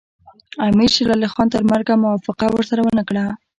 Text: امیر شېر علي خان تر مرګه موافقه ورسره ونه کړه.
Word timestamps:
امیر 0.67 0.89
شېر 0.95 1.09
علي 1.15 1.27
خان 1.33 1.47
تر 1.53 1.61
مرګه 1.71 1.93
موافقه 2.03 2.45
ورسره 2.49 2.81
ونه 2.83 3.03
کړه. 3.09 3.25